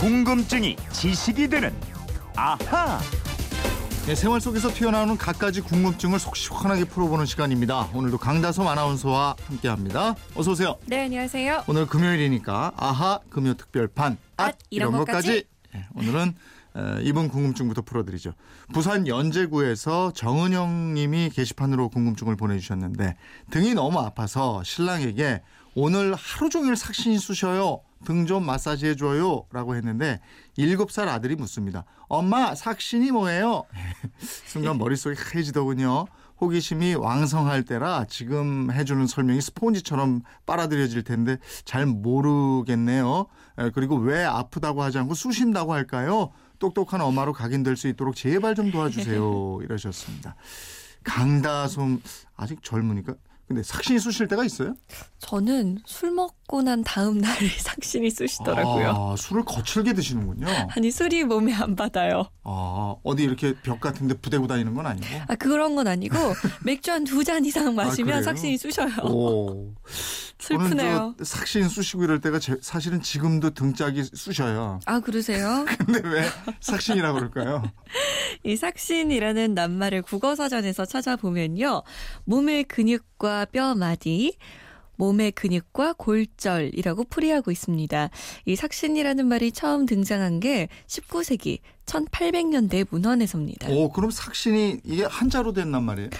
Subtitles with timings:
[0.00, 1.74] 궁금증이 지식이 되는
[2.34, 2.98] 아하.
[4.06, 7.90] 네, 생활 속에서 튀어나오는 갖가지 궁금증을 속 시원하게 풀어보는 시간입니다.
[7.92, 10.14] 오늘도 강다솜 아나운서와 함께합니다.
[10.34, 10.78] 어서 오세요.
[10.86, 11.64] 네, 안녕하세요.
[11.66, 15.44] 오늘 금요일이니까 아하 금요 특별판 앗 이런 것까지.
[15.74, 16.34] 네, 오늘은
[16.72, 18.32] 어, 이번 궁금증부터 풀어드리죠.
[18.72, 23.16] 부산 연제구에서 정은영님이 게시판으로 궁금증을 보내주셨는데
[23.50, 25.42] 등이 너무 아파서 신랑에게
[25.74, 27.82] 오늘 하루 종일 삭신이 쑤셔요.
[28.04, 29.44] 등 좀 마사지 해줘요.
[29.52, 30.20] 라고 했는데
[30.56, 31.84] 일곱 살 아들이 묻습니다.
[32.08, 33.64] 엄마 삭신이 뭐예요?
[34.46, 36.06] 순간 머릿속이 하얘지더군요.
[36.40, 41.36] 호기심이 왕성할 때라 지금 해주는 설명이 스폰지처럼 빨아들여질 텐데
[41.66, 43.26] 잘 모르겠네요.
[43.74, 46.30] 그리고 왜 아프다고 하지 않고 쑤신다고 할까요?
[46.58, 49.60] 똑똑한 엄마로 각인될 수 있도록 제발 좀 도와주세요.
[49.62, 50.34] 이러셨습니다.
[51.04, 52.00] 강다솜
[52.36, 53.14] 아직 젊으니까
[53.50, 54.76] 근데 삭신이 쑤실 때가 있어요?
[55.18, 58.88] 저는 술 먹고 난 다음 날에 삭신이 쑤시더라고요.
[59.12, 60.46] 아, 술을 거칠게 드시는군요.
[60.76, 62.28] 아니 술이 몸에 안 받아요.
[62.44, 65.06] 아 어디 이렇게 벽 같은데 부대고 다니는 건 아니고?
[65.26, 66.14] 아 그런 건 아니고
[66.64, 68.94] 맥주 한 두 잔 이상 마시면 아, 삭신이 쑤셔요.
[69.02, 69.74] 오.
[70.38, 71.16] 슬프네요.
[71.20, 74.78] 삭신 쑤시고 이럴 때가 제, 사실은 지금도 등짝이 쑤셔요.
[74.86, 75.66] 아 그러세요?
[75.76, 76.24] 근데 왜
[76.60, 77.62] 삭신이라고 그럴까요?
[78.44, 81.82] 이 삭신이라는 낱말을 국어사전에서 찾아보면요.
[82.24, 84.36] 몸의 근육과 뼈 마디,
[84.96, 88.10] 몸의 근육과 골절이라고 풀이하고 있습니다.
[88.44, 93.70] 이 삭신이라는 말이 처음 등장한 게 19세기 1800년대 문헌에서입니다.
[93.70, 96.10] 오, 그럼 삭신이 이게 한자로 된단 말이에요?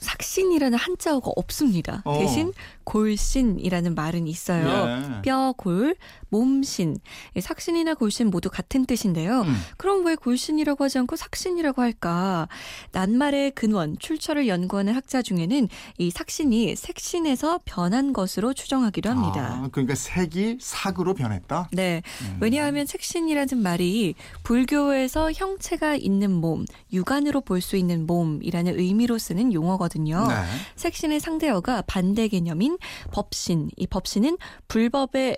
[0.00, 2.02] 삭신이라는 한자어가 없습니다.
[2.04, 2.18] 어.
[2.18, 2.52] 대신
[2.84, 4.66] 골신이라는 말은 있어요.
[4.66, 5.22] 예.
[5.22, 5.94] 뼈, 골,
[6.30, 6.98] 몸신.
[7.36, 9.42] 이 삭신이나 골신 모두 같은 뜻인데요.
[9.42, 9.54] 음.
[9.76, 12.48] 그럼 왜 골신이라고 하지 않고 삭신이라고 할까?
[12.92, 19.60] 낱말의 근원, 출처를 연구하는 학자 중에는 이 삭신이 색신에서 변한 것으로 추정하기도 합니다.
[19.64, 21.68] 아, 그러니까 색이 삭으로 변했다?
[21.72, 22.02] 네.
[22.22, 22.38] 음.
[22.40, 30.26] 왜냐하면 색신이라는 말이 불교에서 형체가 있는 몸, 육안으로 볼 수 있는 몸이라는 의미로 쓰는 용어거든요.
[30.26, 30.34] 네.
[30.76, 32.78] 색신의 상대어가 반대 개념인
[33.12, 33.68] 법신.
[33.76, 35.36] 이 법신은 불법의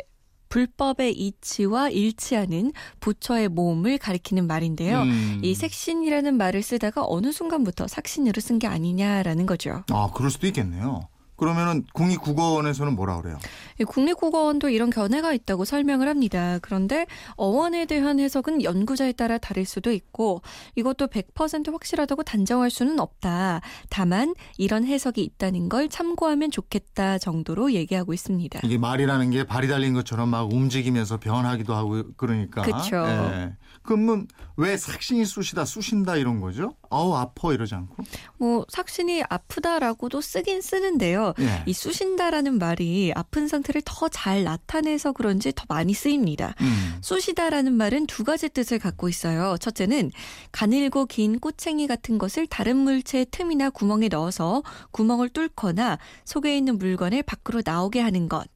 [0.53, 5.01] 불법의 이치와 일치하는 부처의 몸을 가리키는 말인데요.
[5.01, 5.41] 음.
[5.43, 9.83] 이 색신이라는 말을 쓰다가 어느 순간부터 삭신으로 쓴 게 아니냐라는 거죠.
[9.91, 11.09] 아, 그럴 수도 있겠네요.
[11.43, 13.37] 그러면은 국립국어원에서는 뭐라 그래요?
[13.81, 16.61] 이 국립국어원도 이런 견해가 있다고 설명을 합니다.
[16.63, 20.41] 그런데 어원에 대한 해석은 연구자에 따라 다를 수도 있고
[20.77, 23.61] 이것도 100% 확실하다고 단정할 수는 없다.
[23.91, 28.61] 다만 이런 해석이 있다는 걸 참고하면 좋겠다 정도로 얘기하고 있습니다.
[28.63, 32.63] 이게 말이라는 게 발이 달린 것처럼 막 움직이면서 변하기도 하고 그러니까.
[32.63, 33.05] 그쵸.
[33.05, 33.57] 예.
[33.83, 36.77] 그러면 왜 삭신이 쑤시다 쑤신다 이런 거죠?
[36.93, 37.97] 아우 아파 이러지 않고?
[38.39, 41.35] 뭐 삭신이 아프다라고도 쓰긴 쓰는데요.
[41.41, 41.63] 예.
[41.67, 46.55] 이 쑤신다라는 말이 아픈 상태를 더 잘 나타내서 그런지 더 많이 쓰입니다.
[46.61, 46.99] 음.
[47.03, 49.57] 쑤시다라는 말은 두 가지 뜻을 갖고 있어요.
[49.59, 50.11] 첫째는
[50.53, 57.23] 가늘고 긴 꼬챙이 같은 것을 다른 물체의 틈이나 구멍에 넣어서 구멍을 뚫거나 속에 있는 물건을
[57.23, 58.47] 밖으로 나오게 하는 것.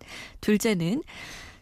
[0.43, 1.03] 둘째는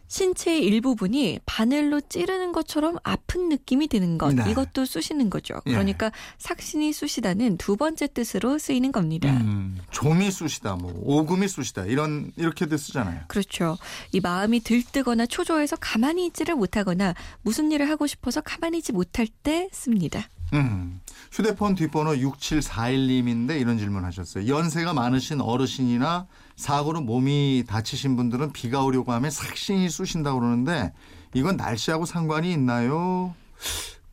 [0.09, 4.35] 신체의 일부분이 바늘로 찌르는 것처럼 아픈 느낌이 드는 것.
[4.35, 4.51] 네.
[4.51, 5.55] 이것도 쑤시는 거죠.
[5.67, 5.73] 예.
[5.73, 9.31] 그러니까 삭신이 쑤시다는 두 번째 뜻으로 쓰이는 겁니다.
[9.31, 13.23] 음, 좀이 쑤시다, 뭐 오금이 쑤시다 이런 이렇게도 쓰잖아요.
[13.29, 13.77] 그렇죠.
[14.13, 19.69] 이 마음이 들뜨거나 초조해서 가만히 있지를 못하거나 무슨 일을 하고 싶어서 가만히 있지 못할 때
[19.73, 20.29] 씁니다.
[20.55, 21.01] 음,
[21.33, 24.47] 휴대폰 뒷번호 6741님인데 이런 질문 하셨어요.
[24.47, 26.27] 연세가 많으신 어르신이나
[26.57, 30.93] 사고로 몸이 다치신 분들은 비가 오려고 하면 삭신이 쑤신다고 그러는데
[31.35, 33.35] 이건 날씨하고 상관이 있나요?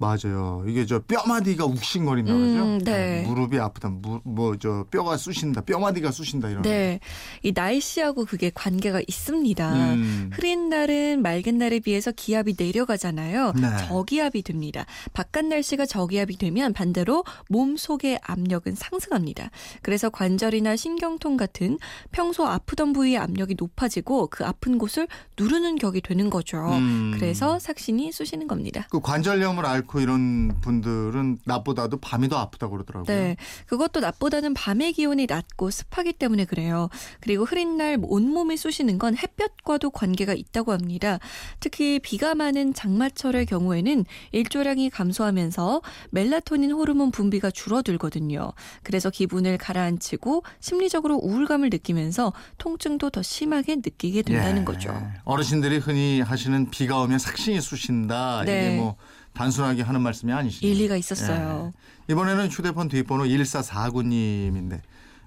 [0.02, 0.64] 맞아요.
[0.68, 2.64] 이게 저 뼈마디가 욱신거린다 그러죠?
[2.64, 3.22] 음, 네.
[3.28, 3.90] 무릎이 아프다.
[4.24, 5.62] 뭐 저 뼈가 쑤신다.
[5.62, 6.64] 뼈마디가 쑤신다 이런.
[6.64, 7.00] 네.
[7.44, 9.74] 이 날씨하고 그게 관계가 있습니다.
[9.94, 10.30] 음.
[10.34, 13.54] 흐린 날은 맑은 날에 비해서 기압이 내려가잖아요.
[13.54, 13.68] 네.
[13.88, 14.86] 저기압이 됩니다.
[15.14, 19.52] 바깥 날씨가 저기압이 되면 반대로 몸 속의 압력은 상승합니다.
[19.82, 21.78] 그래서 관절이나 신경통 같은
[22.12, 25.08] 평소 아프던 부위의 압력이 높아지고 그 아픈 곳을
[25.40, 26.58] 누르는 격이 되는 거죠.
[26.72, 27.12] 음.
[27.16, 28.88] 그래서 삭신이 쑤시는 겁니다.
[28.90, 33.06] 그 관절염을 앓고 이런 분들은 낮보다도 밤이 더 아프다고 그러더라고요.
[33.16, 33.36] 네.
[33.66, 36.90] 그것도 낮보다는 밤의 기온이 낮고 습하기 때문에 그래요.
[37.20, 41.20] 그리고 흐린 날 온몸이 쑤시는 건 햇볕과도 관계가 있다고 합니다.
[41.60, 48.54] 특히 비가 많은 장마철의 경우에는 일조량이 감소하면서 멜라토닌 호르몬 분비가 줄어들거든요.
[48.84, 54.66] 그래서 기분을 가라앉히고 심리적으로 우울감을 느끼면서 통증도 더 심하게 느끼게 된다는 예.
[54.66, 55.02] 거죠.
[55.24, 58.44] 어르신들이 흔히 하시는 비가 오면 삭신이 쑤신다.
[58.46, 58.68] 네.
[58.68, 58.96] 이게 뭐
[59.34, 60.66] 단순하게 하는 말씀이 아니시죠.
[60.68, 61.72] 일리가 있었어요.
[61.74, 62.14] 예.
[62.14, 64.82] 이번에는 휴대폰 뒷번호 1449님인데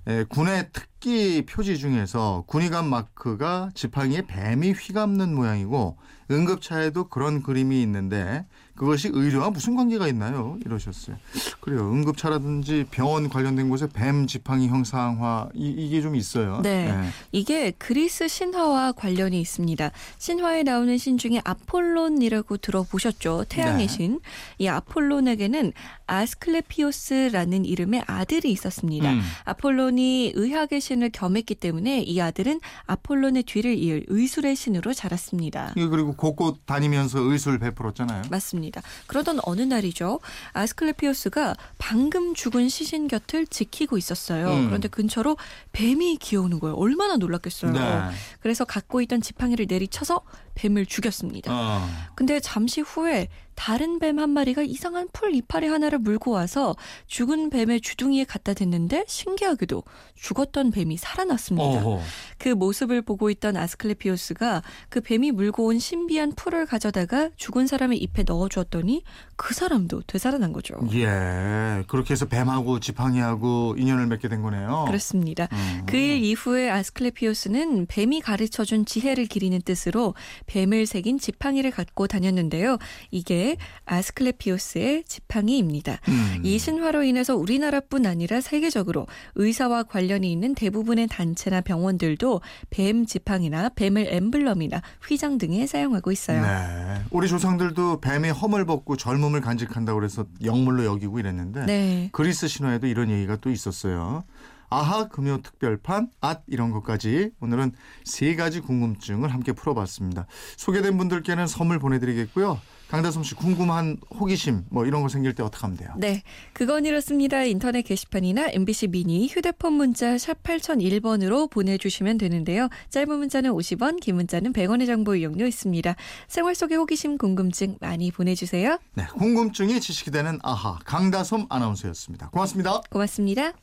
[0.08, 5.98] 예, 군의 특 국기 표지 중에서 군의관 마크가 지팡이에 뱀이 휘감는 모양이고
[6.30, 10.58] 응급차에도 그런 그림이 있는데 그것이 의료와 무슨 관계가 있나요?
[10.64, 11.16] 이러셨어요.
[11.60, 11.92] 그래요.
[11.92, 16.60] 응급차라든지 병원 관련된 곳에 뱀 지팡이 형상화 이, 게좀 있어요.
[16.62, 16.92] 네.
[17.30, 19.90] 이게 그리스 신화와 관련이 있습니다.
[20.18, 23.44] 신화에 나오는 신 중에 아폴론이라고 들어보셨죠?
[23.48, 23.92] 태양의 네.
[23.92, 24.20] 신.
[24.58, 25.72] 이 아폴론에게는
[26.06, 29.12] 아스클레피오스라는 이름의 아들이 있었습니다.
[29.12, 29.22] 음.
[29.44, 35.72] 아폴론이 의학의 신을 겸했기 때문에 이 아들은 아폴론의 뒤를 이을 의술의 신으로 자랐습니다.
[35.76, 38.24] 이게 그리고 곳곳 다니면서 의술 베풀었잖아요.
[38.30, 38.82] 맞습니다.
[39.06, 40.20] 그러던 어느 날이죠.
[40.52, 44.52] 아스클레피오스가 방금 죽은 시신 곁을 지키고 있었어요.
[44.52, 44.66] 음.
[44.66, 45.36] 그런데 근처로
[45.72, 46.76] 뱀이 기어오는 거예요.
[46.76, 47.72] 얼마나 놀랐겠어요.
[47.72, 48.10] 네.
[48.40, 50.22] 그래서 갖고 있던 지팡이를 내리쳐서
[50.54, 51.52] 뱀을 죽였습니다.
[51.52, 51.88] 어.
[52.14, 56.76] 근데 잠시 후에 다른 뱀 한 마리가 이상한 풀 이파리 하나를 물고 와서
[57.08, 59.82] 죽은 뱀의 주둥이에 갖다 댔는데 신기하게도
[60.14, 61.80] 죽었던 뱀이 살아났습니다.
[61.84, 62.00] 어허.
[62.38, 68.22] 그 모습을 보고 있던 아스클레피오스가 그 뱀이 물고 온 신비한 풀을 가져다가 죽은 사람의 잎에
[68.24, 69.02] 넣어주었더니
[69.36, 70.76] 그 사람도 되살아난 거죠.
[70.92, 71.82] 예.
[71.88, 74.84] 그렇게 해서 뱀하고 지팡이하고 인연을 맺게 된 거네요.
[74.86, 75.48] 그렇습니다.
[75.52, 75.82] 음.
[75.86, 80.14] 그일 이후에 아스클레피오스는 뱀이 가르쳐준 지혜를 기리는 뜻으로
[80.46, 82.78] 뱀을 새긴 지팡이를 갖고 다녔는데요.
[83.10, 83.43] 이게
[83.84, 85.98] 아스클레피오스의 지팡이입니다.
[86.08, 86.40] 음.
[86.42, 94.06] 이 신화로 인해서 우리나라뿐 아니라 세계적으로 의사와 관련이 있는 대부분의 단체나 병원들도 뱀 지팡이나 뱀을
[94.08, 96.42] 엠블럼이나 휘장 등에 사용하고 있어요.
[96.42, 97.02] 네.
[97.10, 102.08] 우리 조상들도 뱀의 험을 벗고 젊음을 간직한다고 그래서 영물로 여기고 이랬는데 네.
[102.12, 104.24] 그리스 신화에도 이런 얘기가 또 있었어요.
[104.68, 107.72] 아하 금요 특별판 앗 이런 것까지 오늘은
[108.04, 110.26] 세 가지 궁금증을 함께 풀어봤습니다.
[110.56, 112.60] 소개된 분들께는 선물 보내드리겠고요.
[112.94, 115.90] 강다솜 씨 궁금한 호기심 뭐 이런 거 생길 때 어떻게 하면 돼요?
[115.96, 116.22] 네,
[116.52, 117.42] 그건 이렇습니다.
[117.42, 122.68] 인터넷 게시판이나 MBC 미니 휴대폰 문자 샵 8001번으로 보내주시면 되는데요.
[122.90, 125.96] 짧은 문자는 50원, 긴 문자는 100원의 정보 이용료 있습니다.
[126.28, 128.78] 생활 속의 호기심, 궁금증 많이 보내주세요.
[128.94, 132.28] 네, 궁금증이 지식이 되는 아하 강다솜 아나운서였습니다.
[132.30, 132.80] 고맙습니다.
[132.90, 133.54] 고맙습니다.